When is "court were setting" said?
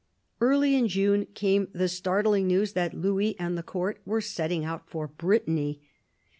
3.61-4.65